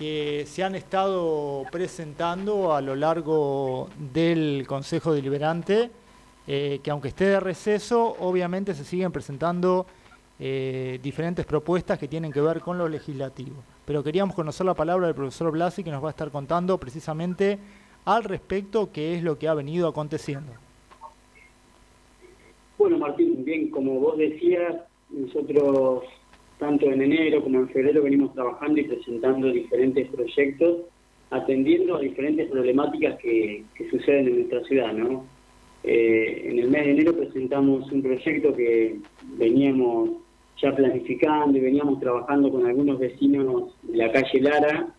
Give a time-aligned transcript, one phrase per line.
[0.00, 5.90] que se han estado presentando a lo largo del Consejo Deliberante,
[6.46, 9.84] eh, que aunque esté de receso, obviamente se siguen presentando
[10.38, 13.56] eh, diferentes propuestas que tienen que ver con lo legislativo.
[13.84, 17.58] Pero queríamos conocer la palabra del profesor Blasi, que nos va a estar contando precisamente
[18.06, 20.52] al respecto qué es lo que ha venido aconteciendo.
[22.78, 24.76] Bueno, Martín, bien, como vos decías,
[25.10, 26.04] nosotros
[26.60, 30.82] tanto en enero como en febrero venimos trabajando y presentando diferentes proyectos,
[31.30, 35.24] atendiendo a diferentes problemáticas que, suceden en nuestra ciudad, ¿no?
[35.82, 38.98] Eh, en el mes de enero presentamos un proyecto que
[39.38, 40.10] veníamos
[40.60, 44.94] ya planificando y veníamos trabajando con algunos vecinos de la calle Lara,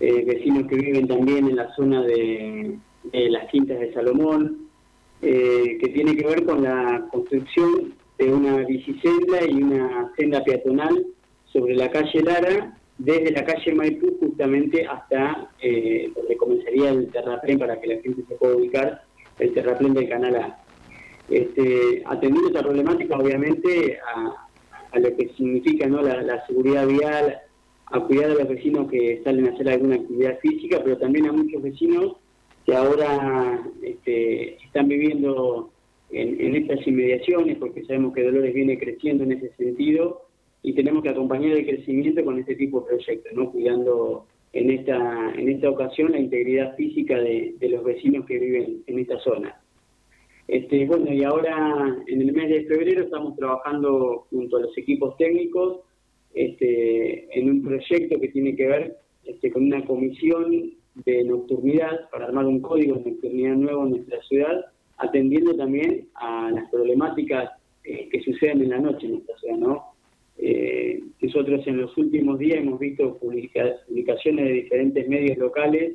[0.00, 2.78] eh, vecinos que viven también en la zona de,
[3.12, 4.68] las quintas de Salomón,
[5.20, 7.92] eh, que tiene que ver con la construcción
[8.22, 11.06] de una bicicenda y una senda peatonal
[11.52, 17.58] sobre la calle Lara, desde la calle Maipú justamente hasta eh, donde comenzaría el terraplén
[17.58, 19.02] para que la gente se pueda ubicar,
[19.38, 20.58] el terraplén del Canal A.
[21.28, 24.46] Este, atendiendo esta problemática, obviamente, a,
[24.92, 26.02] a lo que significa ¿no?
[26.02, 27.38] la, seguridad vial,
[27.86, 31.32] a cuidar a los vecinos que salen a hacer alguna actividad física, pero también a
[31.32, 32.16] muchos vecinos
[32.64, 35.71] que ahora este, están viviendo
[36.12, 40.22] en, estas inmediaciones, porque sabemos que Dolores viene creciendo en ese sentido
[40.62, 43.50] y tenemos que acompañar el crecimiento con este tipo de proyectos, ¿no?
[43.50, 48.98] cuidando en esta, en esta ocasión la integridad física de los vecinos que viven en
[48.98, 49.62] esta zona.
[50.48, 55.16] Este, bueno, y ahora en el mes de febrero estamos trabajando junto a los equipos
[55.16, 55.80] técnicos
[56.34, 60.74] este, en un proyecto que tiene que ver este, con una comisión
[61.06, 64.66] de nocturnidad para armar un código de nocturnidad nuevo en nuestra ciudad,
[65.02, 67.50] atendiendo también a las problemáticas
[67.84, 69.84] eh, que suceden en la noche en nuestra ciudad, ¿no?
[70.38, 75.94] Eh, nosotros en los últimos días hemos visto publicaciones de diferentes medios locales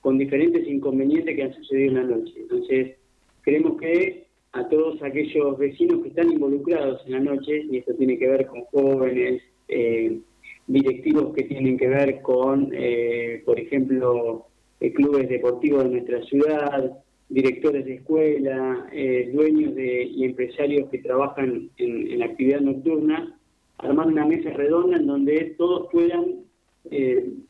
[0.00, 2.32] con diferentes inconvenientes que han sucedido en la noche.
[2.36, 2.96] Entonces,
[3.44, 8.18] Creemos que a todos aquellos vecinos que están involucrados en la noche, y esto tiene
[8.18, 10.18] que ver con jóvenes, eh,
[10.66, 14.46] directivos que tienen que ver con, eh, por ejemplo,
[14.80, 17.03] eh, clubes deportivos de nuestra ciudad,
[17.34, 18.86] directores de escuela,
[19.32, 23.36] dueños de, y empresarios que trabajan en, la actividad nocturna,
[23.78, 26.44] armar una mesa redonda en donde todos puedan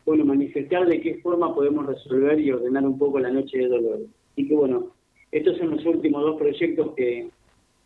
[0.07, 4.01] bueno, manifestar de qué forma podemos resolver y ordenar un poco la noche de dolor.
[4.37, 4.95] Y que bueno,
[5.35, 7.29] estos son los últimos dos proyectos que,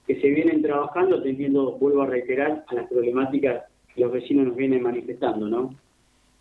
[0.07, 3.65] se vienen trabajando, atendiendo, vuelvo a reiterar, a las problemáticas
[3.95, 5.75] que los vecinos nos vienen manifestando, ¿no?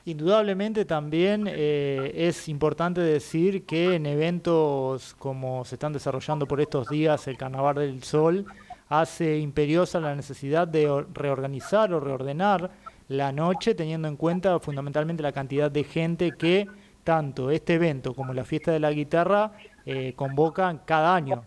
[0.08, 6.88] Indudablemente también eh, es importante decir que en eventos como se están desarrollando por estos
[6.88, 8.46] días, el Carnaval del Sol,
[8.88, 12.72] hace imperiosa la necesidad de reorganizar o reordenar
[13.10, 16.68] la noche, teniendo en cuenta fundamentalmente la cantidad de gente que
[17.04, 19.52] tanto este evento como la fiesta de la guitarra
[19.86, 21.44] eh, convocan cada año.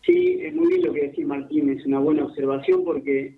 [0.00, 3.36] Sí, es muy bien lo que decís Martín, es una buena observación porque,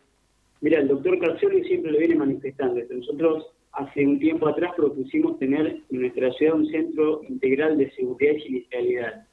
[0.60, 2.80] mira, el doctor Carcioli siempre lo viene manifestando.
[2.90, 8.32] Nosotros hace un tiempo atrás propusimos tener en nuestra ciudad un centro integral de seguridad
[8.34, 9.26] y sinistralidad.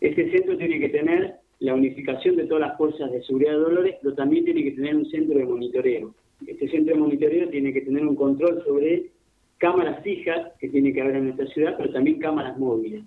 [0.00, 3.96] Este centro tiene que tener la unificación de todas las fuerzas de seguridad de Dolores,
[4.02, 6.14] pero también tiene que tener un centro de monitoreo.
[6.44, 9.10] Este centro de monitoreo tiene que tener un control sobre
[9.58, 13.04] cámaras fijas que tiene que haber en nuestra ciudad, pero también cámaras móviles.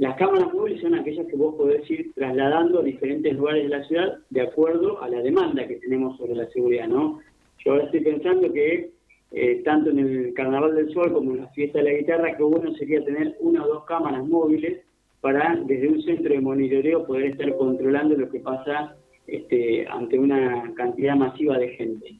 [0.00, 3.84] Las cámaras móviles son aquellas que vos podés ir trasladando a diferentes lugares de la
[3.84, 7.20] ciudad de acuerdo a la demanda que tenemos sobre la seguridad, ¿no?
[7.62, 8.92] Yo ahora estoy pensando que
[9.32, 12.42] eh, tanto en el Carnaval del Sol como en la fiesta de la guitarra, que
[12.42, 14.80] bueno sería tener una o dos cámaras móviles
[15.20, 18.96] para desde un centro de monitoreo poder estar controlando lo que pasa
[19.26, 22.14] este, ante una cantidad masiva de gente.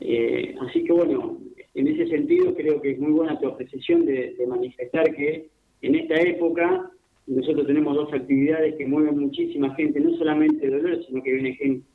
[0.00, 1.38] Eh, así que bueno,
[1.72, 5.48] en ese sentido, creo que es muy buena tu apreciación de, manifestar que
[5.80, 6.90] en esta época
[7.26, 11.54] nosotros tenemos dos actividades que mueven muchísima gente, no solamente de Dolores, sino que viene
[11.54, 11.86] gente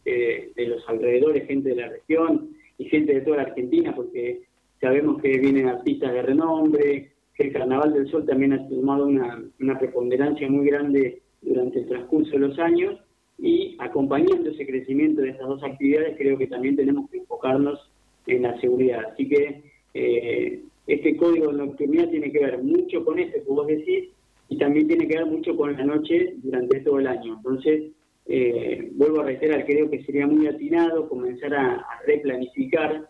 [0.56, 4.44] de, los alrededores, gente de la región y gente de toda la Argentina, porque
[4.80, 9.44] sabemos que vienen artistas de renombre, que el Carnaval del Sol también ha tomado una,
[9.60, 12.98] una preponderancia muy grande durante el transcurso de los años,
[13.40, 17.80] y acompañando ese crecimiento de estas dos actividades, creo que también tenemos que enfocarnos
[18.26, 19.02] en la seguridad.
[19.14, 19.62] Así que
[19.94, 24.10] eh, este código de nocturnidad tiene que ver mucho con eso que vos decís
[24.50, 27.36] y también tiene que ver mucho con la noche durante todo el año.
[27.38, 27.92] Entonces,
[28.26, 33.10] eh, vuelvo a reiterar, creo que sería muy atinado comenzar a, replanificar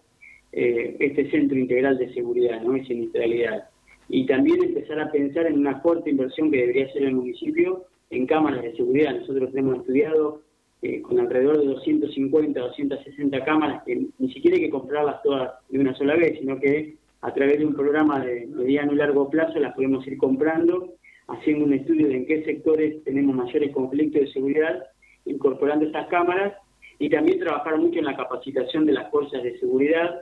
[0.51, 2.77] eh, este centro integral de seguridad ¿no?
[2.77, 3.69] y sinistralidad.
[4.09, 8.25] Y también empezar a pensar en una fuerte inversión que debería hacer el municipio en
[8.25, 9.15] cámaras de seguridad.
[9.19, 10.41] Nosotros hemos estudiado
[10.81, 15.79] eh, con alrededor de 250, 260 cámaras, que ni siquiera hay que comprarlas todas de
[15.79, 19.59] una sola vez, sino que a través de un programa de mediano y largo plazo
[19.59, 20.93] las podemos ir comprando,
[21.27, 24.83] haciendo un estudio de en qué sectores tenemos mayores conflictos de seguridad,
[25.25, 26.53] incorporando estas cámaras
[26.99, 30.21] y también trabajar mucho en la capacitación de las fuerzas de seguridad.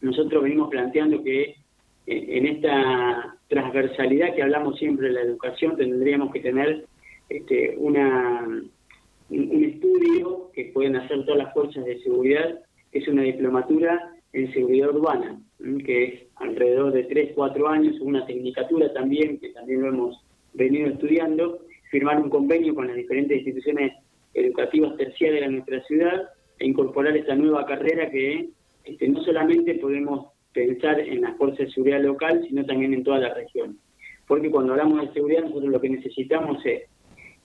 [0.00, 1.56] Nosotros venimos planteando que eh,
[2.06, 6.86] en esta transversalidad que hablamos siempre de la educación tendríamos que tener
[7.28, 8.46] este, una,
[9.30, 12.60] un estudio que pueden hacer todas las fuerzas de seguridad,
[12.92, 15.40] es una diplomatura en seguridad urbana,
[15.84, 20.88] que es alrededor de 3, 4 años, una tecnicatura también, que también lo hemos venido
[20.88, 21.60] estudiando,
[21.90, 23.92] firmar un convenio con las diferentes instituciones
[24.34, 28.50] educativas terciarias de nuestra ciudad e incorporar esta nueva carrera que
[28.84, 33.18] este, no solamente podemos pensar en las fuerzas de seguridad local, sino también en toda
[33.18, 33.78] la región.
[34.26, 36.82] Porque cuando hablamos de seguridad, nosotros lo que necesitamos es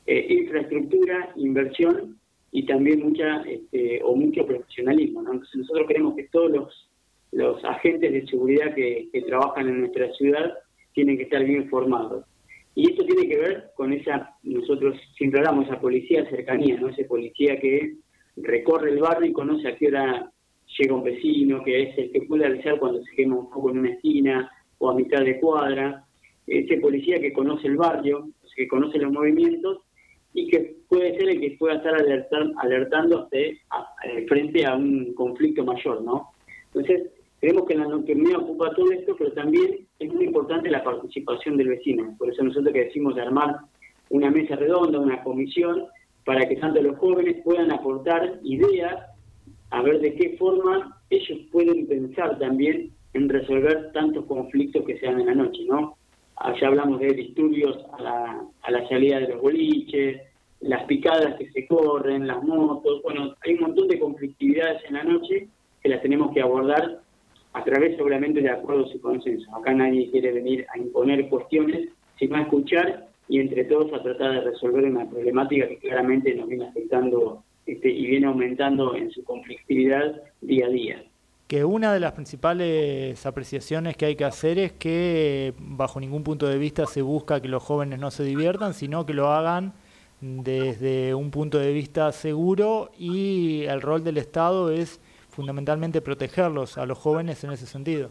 [0.05, 2.19] eh, infraestructura, inversión
[2.51, 5.21] y también mucha este, o mucho profesionalismo.
[5.21, 6.89] Entonces nosotros queremos que todos los,
[7.31, 10.53] los agentes de seguridad que, que trabajan en nuestra ciudad
[10.93, 12.25] tienen que estar bien formados.
[12.75, 16.89] Y esto tiene que ver con esa, nosotros siempre hablamos, esa policía cercanía, ¿no?
[16.89, 17.95] Ese policía que
[18.35, 20.31] recorre el barrio y conoce a qué hora
[20.77, 23.79] llega un vecino, que es el que puede avisar cuando se quema un poco en
[23.79, 26.03] una esquina o a mitad de cuadra.
[26.45, 29.79] Ese policía que conoce el barrio, que conoce los movimientos
[30.33, 31.95] y que puede ser el que pueda estar
[32.57, 33.57] alertando eh,
[34.27, 36.31] frente a un conflicto mayor, ¿no?
[36.73, 41.57] Entonces, creemos que la nocturnidad ocupa todo esto, pero también es muy importante la participación
[41.57, 42.15] del vecino.
[42.17, 43.57] Por eso nosotros que decimos de armar
[44.09, 45.85] una mesa redonda, una comisión,
[46.25, 48.95] para que tanto los jóvenes puedan aportar ideas,
[49.71, 55.05] a ver de qué forma ellos pueden pensar también en resolver tantos conflictos que se
[55.05, 55.97] dan en la noche, ¿no?
[56.37, 60.21] Allá hablamos de disturbios a la salida de los boliches,
[60.61, 65.03] las picadas que se corren, las motos, bueno, hay un montón de conflictividades en la
[65.03, 65.47] noche
[65.81, 67.01] que las tenemos que abordar
[67.55, 69.47] a través obviamente de acuerdos y consensos.
[69.57, 71.87] Acá nadie quiere venir a imponer cuestiones,
[72.19, 76.49] sino a escuchar y entre todos a tratar de resolver una problemática que claramente nos
[76.49, 81.03] viene afectando este, y viene aumentando en su conflictividad día a día.
[81.47, 86.47] Que una de las principales apreciaciones que hay que hacer es que bajo ningún punto
[86.47, 89.73] de vista se busca que los jóvenes no se diviertan, sino que lo hagan
[90.19, 94.99] desde un punto de vista seguro y el rol del Estado es
[95.35, 98.09] fundamentalmente protegerlos a los jóvenes en ese sentido.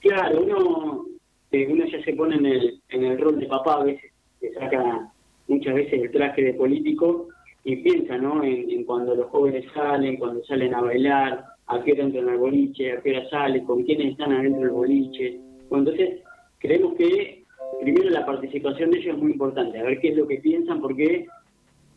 [0.00, 1.06] Claro, uno,
[1.52, 4.10] eh, uno ya se pone en el, en el rol de papá, a veces
[4.40, 5.10] se saca
[5.46, 7.28] muchas veces el traje de político
[7.64, 8.42] y piensa ¿no?
[8.42, 12.92] en, cuando los jóvenes salen, cuando salen a bailar, a qué hora entran al boliche,
[12.92, 15.38] a qué hora salen, con quiénes están adentro del boliche.
[15.70, 16.20] entonces,
[16.58, 17.44] creemos que
[17.80, 20.80] primero la participación de ellos es muy importante, a ver qué es lo que piensan,
[20.80, 21.26] porque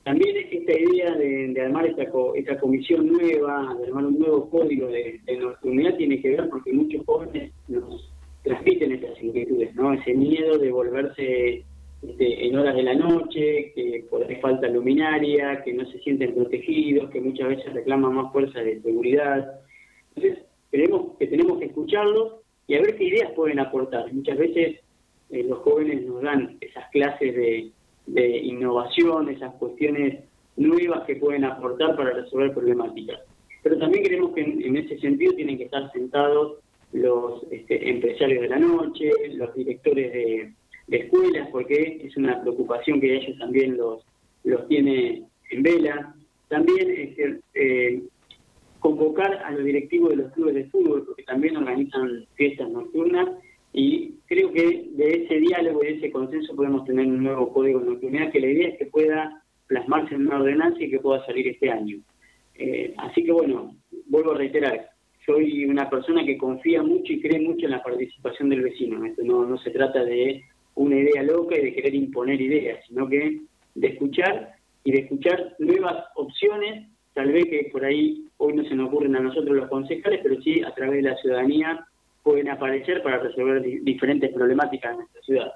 [0.03, 2.03] también esta idea de, armar esta,
[2.35, 7.05] esta comisión nueva, de armar un nuevo código de, de tiene que ver porque muchos
[7.05, 8.11] jóvenes nos
[8.43, 9.93] transmiten esas inquietudes, ¿no?
[9.93, 11.63] Ese miedo de volverse
[12.01, 16.33] este, en horas de la noche, que por ahí falta luminaria, que no se sienten
[16.33, 19.61] protegidos, que muchas veces reclaman más fuerza de seguridad.
[20.15, 24.11] Entonces, creemos que tenemos que escucharlos y a ver qué ideas pueden aportar.
[24.11, 24.79] Muchas veces
[25.29, 27.69] eh, los jóvenes nos dan esas clases de
[28.13, 30.19] de innovación, esas cuestiones
[30.57, 33.19] nuevas que pueden aportar para resolver problemáticas.
[33.63, 36.57] Pero también creemos que en, ese sentido tienen que estar sentados
[36.91, 40.53] los este, empresarios de la noche, los directores de,
[40.87, 44.03] escuelas, porque es una preocupación que ellos también los,
[44.43, 46.13] los tiene en vela.
[46.49, 48.03] También este, eh,
[48.79, 53.29] convocar a los directivos de los clubes de fútbol, porque también organizan fiestas nocturnas
[53.73, 57.87] y creo que de ese diálogo, de ese consenso, podemos tener un nuevo código de
[57.87, 61.47] nocturnidad que la idea es que pueda plasmarse en una ordenanza y que pueda salir
[61.47, 61.99] este año.
[62.55, 63.75] Eh, así que bueno,
[64.07, 64.89] vuelvo a reiterar,
[65.25, 69.05] soy una persona que confía mucho y cree mucho en la participación del vecino.
[69.05, 70.43] Esto no, no se trata de
[70.75, 73.41] una idea loca y de querer imponer ideas, sino que
[73.75, 78.75] de escuchar y de escuchar nuevas opciones, tal vez que por ahí hoy no se
[78.75, 81.85] nos ocurren a nosotros los concejales, pero sí a través de la ciudadanía
[82.23, 85.53] pueden aparecer para resolver diferentes problemáticas en nuestra ciudad.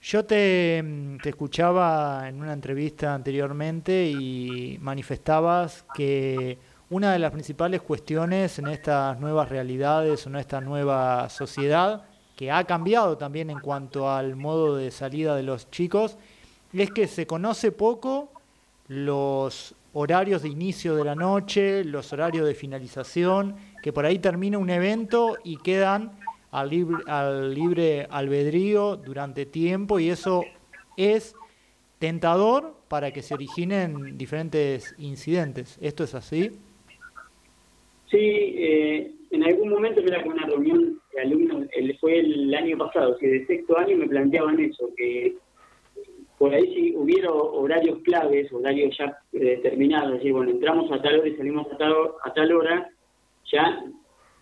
[0.00, 0.84] Yo te,
[1.22, 6.58] te, escuchaba en una entrevista anteriormente y manifestabas que
[6.90, 12.02] una de las principales cuestiones en estas nuevas realidades o en esta nueva sociedad,
[12.36, 16.18] que ha cambiado también en cuanto al modo de salida de los chicos,
[16.72, 18.33] es que se conoce poco
[18.88, 24.58] los horarios de inicio de la noche, los horarios de finalización, que por ahí termina
[24.58, 26.12] un evento y quedan
[26.50, 30.44] al libre, al libre albedrío durante tiempo y eso
[30.96, 31.34] es
[31.98, 35.78] tentador para que se originen diferentes incidentes.
[35.80, 36.50] ¿Esto es así?
[38.10, 43.26] Sí, eh, en algún momento era una reunión alumnos, el, fue el año pasado, que
[43.28, 45.36] de sexto año me planteaban eso, que
[46.38, 51.20] por ahí si hubiera horarios claves, horarios ya determinados, es decir, bueno, entramos a tal
[51.20, 52.90] hora y salimos a tal, a tal hora,
[53.52, 53.84] ya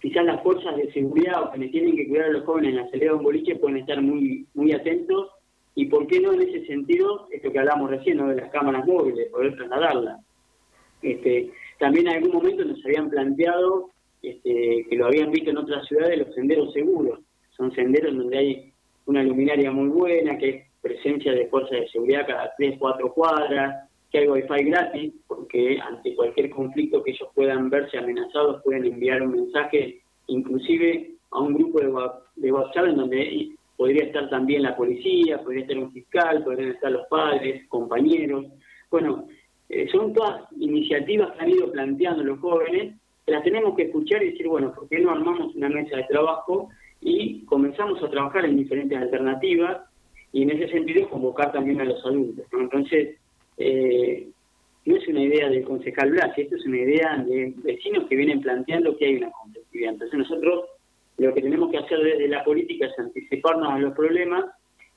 [0.01, 2.77] quizás las fuerzas de seguridad o que me tienen que cuidar a los jóvenes en
[2.77, 5.31] la salida de un boliche pueden estar muy, muy atentos
[5.75, 8.29] y por qué no en ese sentido, esto que hablamos recién, ¿no?
[8.29, 10.21] de las cámaras móviles, poder trasladarlas.
[11.01, 13.91] Este, también en algún momento nos habían planteado
[14.23, 17.21] este, que lo habían visto en otras ciudades, los senderos seguros.
[17.57, 18.73] Son senderos donde hay
[19.07, 24.19] una luminaria muy buena, que presencia de fuerzas de seguridad cada 3, 4 cuadras, que
[24.19, 29.33] hay wifi gratis, porque ante cualquier conflicto que ellos puedan verse amenazados pueden enviar un
[29.33, 31.81] mensaje, inclusive a un grupo
[32.37, 36.93] de WhatsApp en donde podría estar también la policía, podría estar un fiscal, podrían estar
[36.93, 38.47] los padres, compañeros.
[38.91, 39.27] Bueno,
[39.71, 42.95] eh, son todas iniciativas que han ido planteando los jóvenes,
[43.27, 46.69] las tenemos que escuchar y decir, bueno, ¿por qué no armamos una mesa de trabajo
[47.01, 49.79] y comenzamos a trabajar en diferentes alternativas
[50.33, 52.47] y en ese sentido convocar también a los adultos?
[52.53, 53.17] Entonces,
[53.59, 54.29] eh,
[54.85, 58.41] no es una idea del concejal Blas, esto es una idea de vecinos que vienen
[58.41, 59.93] planteando que hay una complejidad.
[59.93, 60.65] Entonces nosotros
[61.19, 64.45] lo que tenemos que hacer desde la política es anticiparnos a los problemas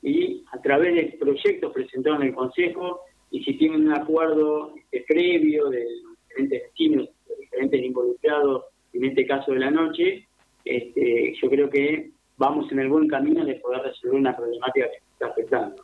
[0.01, 5.05] y a través de proyectos presentados en el Consejo y si tienen un acuerdo este,
[5.07, 8.63] previo de los diferentes vecinos, los diferentes involucrados,
[8.93, 10.25] en este caso de la noche,
[10.63, 14.97] este, yo creo que vamos en el buen camino de poder resolver una problemática que
[15.15, 15.75] está afectando.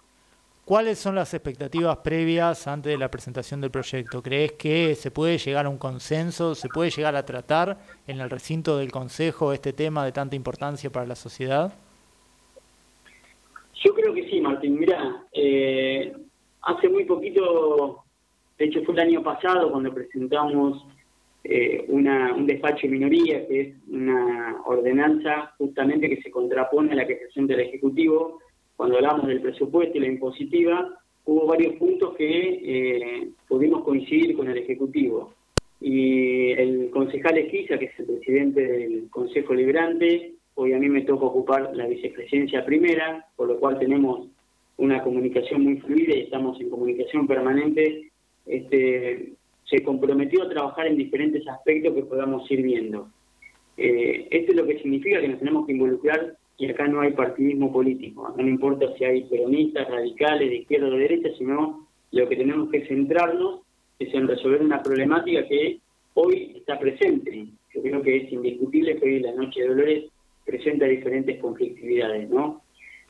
[0.66, 4.22] ¿Cuáles son las expectativas previas antes de la presentación del proyecto?
[4.22, 8.30] ¿Crees que se puede llegar a un consenso, se puede llegar a tratar en el
[8.30, 11.74] recinto del Consejo este tema de tanta importancia para la sociedad?
[13.84, 14.80] Yo creo que sí, Martín.
[14.80, 16.14] Mira, eh,
[16.62, 18.04] hace muy poquito,
[18.58, 20.86] de hecho fue el año pasado cuando presentamos
[21.44, 26.96] eh, una, un despacho de minoría, que es una ordenanza justamente que se contrapone a
[26.96, 28.40] la que presenta el Ejecutivo
[28.82, 32.26] cuando hablamos del presupuesto y la impositiva, hubo varios puntos que
[32.64, 35.36] eh, pudimos coincidir con el Ejecutivo.
[35.80, 41.04] Y el concejal Esquiza, que es el presidente del Consejo Liberante, hoy a mí me
[41.04, 44.28] toca ocupar la vicepresidencia primera, por lo cual tenemos
[44.78, 48.10] una comunicación muy fluida y estamos en comunicación permanente,
[48.48, 49.34] este,
[49.66, 53.10] se comprometió a trabajar en diferentes aspectos que podamos ir viendo.
[53.78, 57.14] Eh, esto es lo que significa que nos tenemos que involucrar y acá no hay
[57.14, 58.34] partidismo político.
[58.38, 62.70] No importa si hay peronistas, radicales, de izquierda o de derecha, sino lo que tenemos
[62.70, 63.62] que centrarnos
[63.98, 65.80] es en resolver una problemática que
[66.14, 67.48] hoy está presente.
[67.74, 70.06] Yo creo que es indiscutible que hoy la Noche de Dolores
[70.46, 72.62] presenta diferentes conflictividades, ¿no?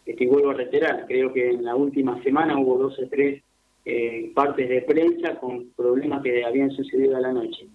[0.06, 3.44] Este, vuelvo a reiterar, creo que en la última semana hubo dos o tres
[3.86, 7.68] eh, partes de prensa con problemas que habían sucedido a la noche.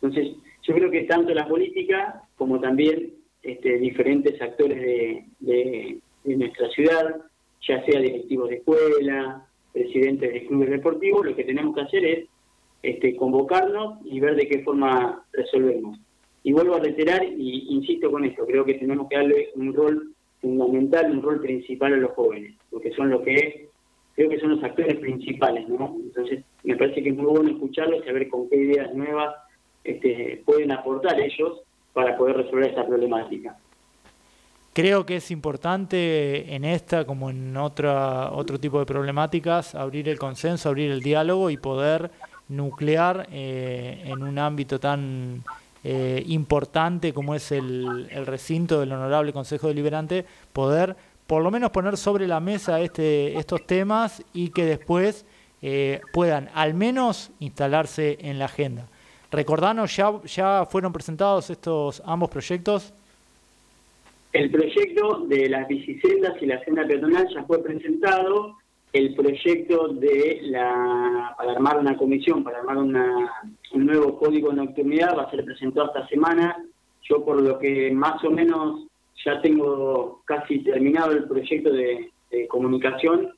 [0.00, 3.12] Entonces, yo creo que tanto la política como también
[3.46, 4.80] este, diferentes actores
[5.40, 7.16] de, nuestra ciudad,
[7.66, 12.26] ya sea directivos de escuela, presidentes de clubes deportivos, lo que tenemos que hacer es
[12.82, 15.98] este, convocarnos y ver de qué forma resolvemos.
[16.42, 20.12] Y vuelvo a reiterar, y insisto con esto, creo que tenemos que darle un rol
[20.40, 23.68] fundamental, un rol principal a los jóvenes, porque son lo que
[24.16, 25.96] creo que son los actores principales, ¿no?
[26.02, 29.36] Entonces, me parece que es muy bueno escucharlos y saber con qué ideas nuevas
[29.84, 31.62] este, pueden aportar ellos
[31.96, 33.56] para poder resolver esta problemática.
[34.74, 40.18] Creo que es importante en esta, como en otra, otro tipo de problemáticas, abrir el
[40.18, 42.10] consenso, abrir el diálogo y poder
[42.48, 45.42] nuclear eh, en un ámbito tan
[45.82, 51.96] eh, importante como es el, recinto del Honorable Consejo Deliberante, poder por lo menos poner
[51.96, 55.24] sobre la mesa este, estos temas y que después
[55.62, 58.86] eh, puedan al menos instalarse en la agenda.
[59.30, 62.92] Recordanos, ¿ya, ¿ya fueron presentados estos ambos proyectos?
[64.32, 68.56] El proyecto de las bicisendas y la senda peatonal ya fue presentado.
[68.92, 73.32] El proyecto de la para armar una comisión, para armar una,
[73.72, 76.56] un nuevo código de nocturnidad va a ser presentado esta semana.
[77.02, 78.86] Yo por lo que más o menos
[79.24, 82.10] ya tengo casi terminado el proyecto de,
[82.48, 83.30] comunicación,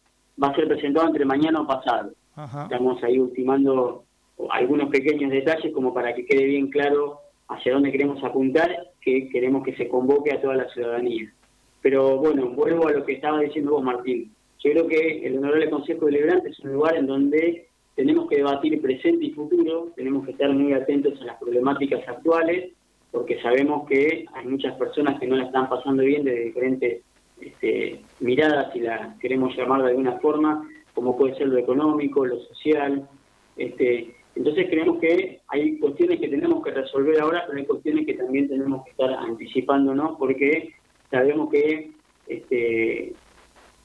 [0.42, 2.10] va a ser presentado entre mañana o pasado.
[2.36, 4.04] Estamos ahí ultimando
[4.50, 9.64] algunos pequeños detalles como para que quede bien claro hacia dónde queremos apuntar, que queremos
[9.64, 11.32] que se convoque a toda la ciudadanía.
[11.80, 14.32] Pero bueno, vuelvo a lo que estaba diciendo vos, Martín.
[14.60, 18.80] Yo creo que el Honorable Consejo Deliberante es un lugar en donde tenemos que debatir
[18.80, 22.72] presente y futuro, tenemos que estar muy atentos a las problemáticas actuales,
[23.10, 27.02] porque sabemos que hay muchas personas que no la están pasando bien de diferentes
[27.40, 32.38] este, miradas, si la queremos llamar de alguna forma, como puede ser lo económico, lo
[32.40, 33.08] social,
[33.56, 38.14] este, entonces creemos que hay cuestiones que tenemos que resolver ahora, pero hay cuestiones que
[38.14, 40.74] también tenemos que estar anticipándonos porque
[41.10, 41.90] sabemos que
[42.28, 43.14] este,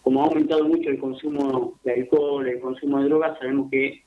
[0.03, 4.03] como ha aumentado mucho el consumo de alcohol, el consumo de drogas, sabemos que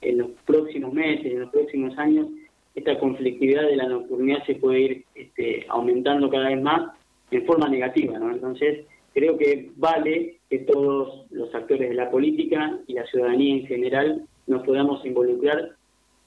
[0.00, 2.26] en los próximos meses, en los próximos años,
[2.74, 6.90] esta conflictividad de la nocturnidad se puede ir este, aumentando cada vez más
[7.30, 8.30] en forma negativa, ¿no?
[8.30, 13.66] Entonces, creo que vale que todos los actores de la política y la ciudadanía en
[13.66, 15.76] general nos podamos involucrar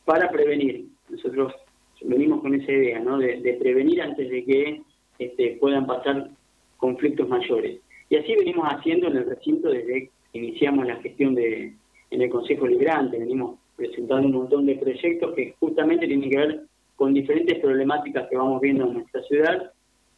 [0.06, 0.86] para prevenir.
[1.10, 1.54] Nosotros
[2.02, 3.18] venimos con esa idea, ¿no?
[3.18, 4.82] De, prevenir antes de que
[5.20, 6.30] este, puedan pasar
[6.78, 7.80] conflictos mayores.
[8.10, 11.74] Y así venimos haciendo en el recinto desde que iniciamos la gestión de,
[12.12, 16.62] en el Consejo Liberante, venimos presentando un montón de proyectos que justamente tienen que ver
[16.96, 19.72] con diferentes problemáticas que vamos viendo en nuestra ciudad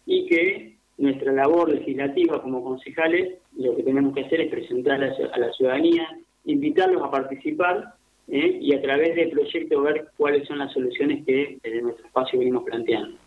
[0.06, 5.38] y que nuestra labor legislativa como concejales lo que tenemos que hacer es presentar a
[5.39, 6.08] la ciudadanía,
[6.46, 7.96] invitarlos a participar
[8.27, 8.57] ¿eh?
[8.62, 12.63] y a través del proyecto ver cuáles son las soluciones que desde nuestro espacio venimos
[12.63, 13.17] planteando.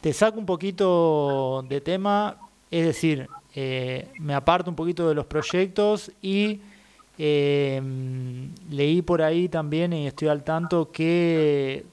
[0.00, 2.36] Te saco un poquito de tema,
[2.70, 6.60] es decir, eh, me aparto un poquito de los proyectos y
[7.18, 7.80] eh,
[8.70, 11.84] leí por ahí también y estoy al tanto que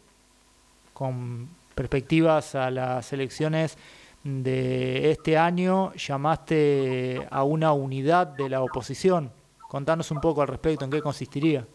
[0.93, 3.77] con perspectivas a las elecciones
[4.23, 9.31] de este año llamaste a una unidad de la oposición.
[9.67, 11.65] Contanos un poco al respecto, ¿en qué consistiría?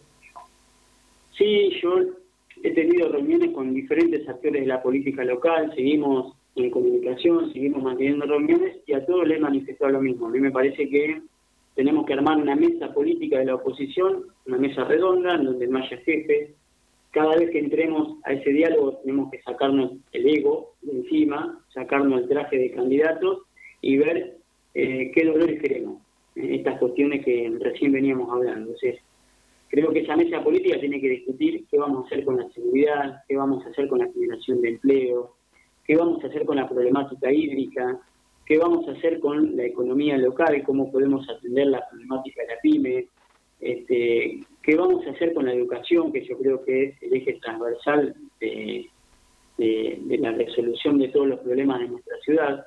[1.37, 1.99] Sí, yo
[2.63, 8.25] he tenido reuniones con diferentes actores de la política local, seguimos en comunicación, seguimos manteniendo
[8.25, 10.27] reuniones y a todos les he manifestado lo mismo.
[10.27, 11.21] A mí me parece que
[11.75, 15.77] tenemos que armar una mesa política de la oposición, una mesa redonda, en donde no
[15.77, 16.51] haya jefes.
[17.11, 22.21] Cada vez que entremos a ese diálogo tenemos que sacarnos el ego de encima, sacarnos
[22.21, 23.43] el traje de candidatos
[23.81, 24.37] y ver
[24.73, 26.01] eh, qué dolores queremos
[26.35, 28.71] en estas cuestiones que recién veníamos hablando.
[28.71, 28.99] Entonces,
[29.69, 33.23] creo que esa mesa política tiene que discutir qué vamos a hacer con la seguridad,
[33.27, 35.35] qué vamos a hacer con la generación de empleo,
[35.85, 37.99] qué vamos a hacer con la problemática hídrica,
[38.45, 42.61] qué vamos a hacer con la economía local, cómo podemos atender la problemática de la
[42.61, 43.07] pyme,
[43.59, 47.33] este, qué vamos a hacer con la educación, que yo creo que es el eje
[47.41, 48.89] transversal de,
[49.57, 52.65] la resolución de todos los problemas de nuestra ciudad.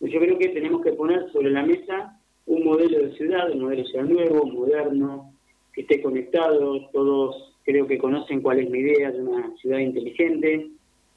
[0.00, 3.82] Yo creo que tenemos que poner sobre la mesa un modelo de ciudad, un modelo
[3.82, 5.31] de ciudad nuevo, moderno,
[5.72, 10.68] que esté conectado, todos creo que conocen cuál es mi idea de una ciudad inteligente,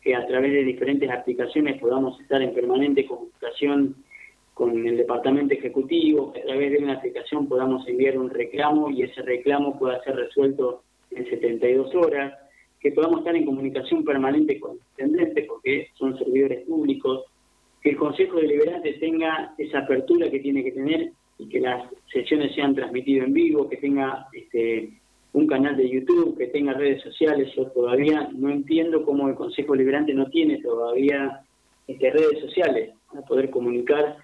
[0.01, 3.95] que a través de diferentes aplicaciones podamos estar en permanente comunicación
[4.53, 9.01] con el departamento ejecutivo, que a través de una aplicación podamos enviar un reclamo y
[9.01, 12.33] ese reclamo pueda ser resuelto en 72 horas,
[12.79, 17.25] que podamos estar en comunicación permanente con los intendentes, porque son servidores públicos,
[17.81, 22.55] que el Consejo Deliberante tenga esa apertura que tiene que tener y que las sesiones
[22.55, 24.89] sean transmitidas en vivo, que tenga este,
[25.33, 27.51] un canal de YouTube, que tenga redes sociales.
[27.55, 31.41] Yo todavía no entiendo cómo el Consejo Deliberante no tiene todavía
[31.87, 34.17] este, redes sociales para poder comunicar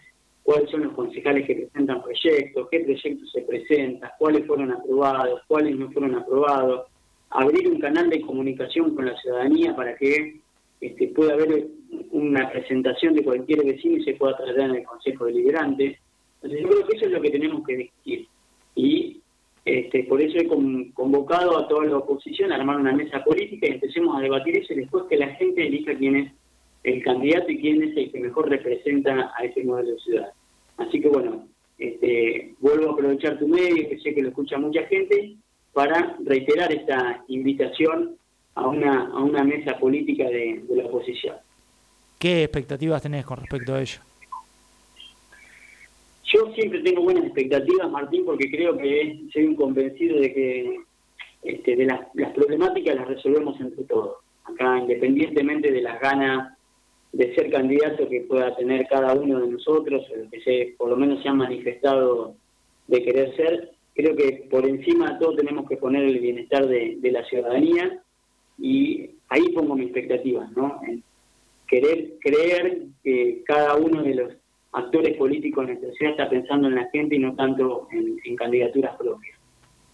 [0.43, 5.76] cuáles son los concejales que presentan proyectos, qué proyectos se presentan, cuáles fueron aprobados, cuáles
[5.78, 6.88] no fueron aprobados,
[7.30, 10.39] abrir un canal de comunicación con la ciudadanía para que
[10.82, 11.67] este, pueda haber
[12.12, 16.00] una presentación de cualquier vecino y se pueda tratar en el Consejo Deliberante.
[16.41, 18.27] Entonces yo creo que eso es lo que tenemos que discutir.
[18.75, 19.21] Y
[19.63, 20.47] este, por eso he
[20.93, 24.73] convocado a toda la oposición a armar una mesa política y empecemos a debatir eso
[24.73, 26.34] y después que la gente elija quién es
[26.84, 30.34] el candidato y quién es el que mejor representa a ese modelo de ciudad.
[30.77, 34.84] Así que bueno, este, vuelvo a aprovechar tu medio, que sé que lo escucha mucha
[34.88, 35.36] gente,
[35.73, 38.17] para reiterar esta invitación
[38.56, 41.36] a una, a una mesa política de, la oposición.
[42.19, 43.99] ¿Qué expectativas tenés con respecto a ello?
[46.33, 50.79] Yo siempre tengo buenas expectativas, Martín, porque creo que soy un convencido de que
[51.43, 54.17] este, de las, problemáticas las resolvemos entre todos.
[54.45, 56.57] Acá, independientemente de las ganas
[57.11, 60.95] de ser candidato que pueda tener cada uno de nosotros, o que se, por lo
[60.95, 62.35] menos se han manifestado
[62.87, 66.97] de querer ser, creo que por encima de todo tenemos que poner el bienestar de,
[67.11, 68.01] la ciudadanía
[68.57, 70.79] y ahí pongo mi expectativa, ¿no?
[70.87, 71.03] En
[71.67, 74.40] querer creer que cada uno de los
[74.73, 78.95] actores políticos en nuestra ciudad está pensando en la gente y no tanto en, candidaturas
[78.95, 79.38] propias.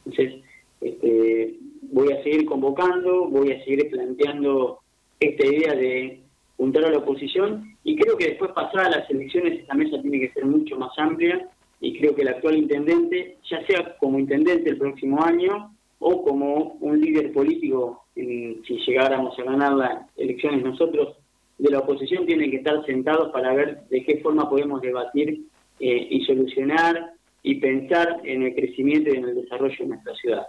[0.05, 0.43] Entonces,
[0.81, 1.55] este,
[1.91, 4.79] voy a seguir convocando, voy a seguir planteando
[5.19, 6.21] esta idea de
[6.55, 10.33] juntar a la oposición y creo que después pasadas las elecciones esta mesa tiene que
[10.33, 14.77] ser mucho más amplia y creo que el actual intendente, ya sea como intendente el
[14.77, 21.17] próximo año o como un líder político, si llegáramos a ganar las elecciones nosotros,
[21.57, 25.41] de la oposición tienen que estar sentados para ver de qué forma podemos debatir
[25.79, 30.47] eh, y solucionar y pensar en el crecimiento y en el desarrollo de nuestra ciudad.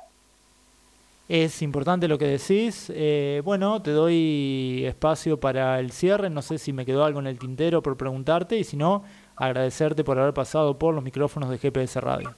[1.29, 2.91] Es importante lo que decís.
[2.95, 6.31] Eh, bueno, te doy espacio para el cierre.
[6.31, 9.05] No sé si me quedó algo en el tintero por preguntarte y si no,
[9.37, 12.31] agradecerte por haber pasado por los micrófonos de GPS Radio.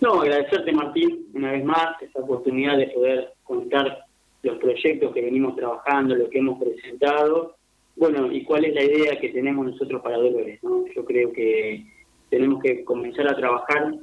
[0.00, 4.04] No, agradecerte Martín una vez más esta oportunidad de poder contar
[4.44, 7.56] los proyectos que venimos trabajando, lo que hemos presentado,
[7.96, 10.62] bueno, y cuál es la idea que tenemos nosotros para Dolores.
[10.62, 10.84] ¿no?
[10.94, 11.84] Yo creo que
[12.28, 13.94] tenemos que comenzar a trabajar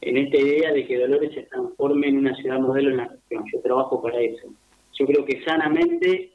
[0.00, 3.44] en esta idea de que Dolores se transforme en una ciudad modelo en la región.
[3.52, 4.48] Yo trabajo para eso.
[4.98, 6.32] Yo creo que sanamente,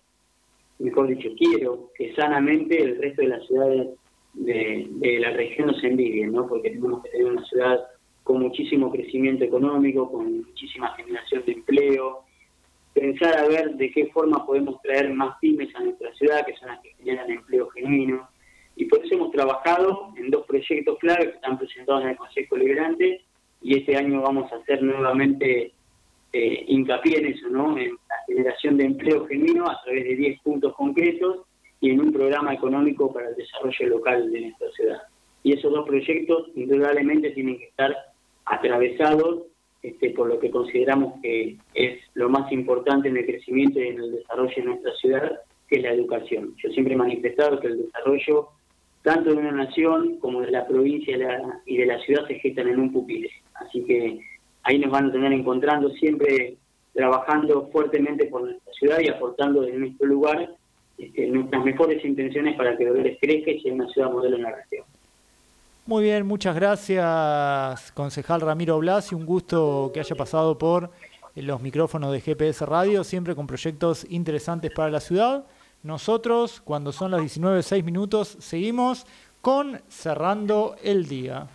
[0.79, 3.87] mejor dicho, quiero que sanamente el resto de las ciudades
[4.33, 6.47] de, de la región nos envidien, ¿no?
[6.47, 7.79] porque tenemos que tener una ciudad
[8.23, 11.51] con muchísimo crecimiento económico, con muchísima generación de
[12.95, 16.69] pensar a ver de qué forma podemos traer más pymes a nuestra ciudad, que son
[16.69, 18.27] las que generan empleo genuino.
[18.77, 22.55] Y por eso hemos trabajado en dos proyectos claves que están presentados en el Consejo
[22.55, 23.21] Liberante
[23.61, 25.73] y este año vamos a hacer nuevamente
[26.31, 27.77] eh, hincapié en eso, ¿no?
[27.77, 31.41] en la generación de empleo genuino a través de 10 puntos concretos
[31.81, 35.01] y en un programa económico para el desarrollo local de nuestra ciudad.
[35.43, 37.93] Y esos dos proyectos indudablemente tienen que estar
[38.45, 39.43] atravesados
[39.87, 43.99] este, por lo que consideramos que es lo más importante en el crecimiento y en
[43.99, 46.55] el desarrollo de nuestra ciudad, que es la educación.
[46.57, 48.49] Yo siempre he manifestado que el desarrollo
[49.03, 51.15] tanto de una nación como de la provincia
[51.67, 53.29] y de la ciudad se gestan en un pupile.
[53.53, 54.19] Así que
[54.63, 56.57] ahí nos van a tener encontrando siempre
[56.93, 60.55] trabajando fuertemente por nuestra ciudad y aportando desde nuestro lugar
[60.97, 64.55] este, nuestras mejores intenciones para que Dolores crezca y sea una ciudad modelo en la
[64.55, 64.85] región.
[65.87, 70.89] Muy bien, muchas gracias, concejal Ramiro Blas, y un gusto que haya pasado por
[71.35, 75.45] los micrófonos de GPS Radio, siempre con proyectos interesantes para la ciudad.
[75.83, 79.05] Nosotros, cuando son las 19.06 minutos, seguimos
[79.41, 81.45] con Cerrando el Día.